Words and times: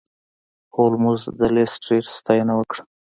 هولمز 0.75 1.21
د 1.39 1.41
لیسټرډ 1.55 2.05
ستاینه 2.17 2.53
وکړه. 2.57 2.83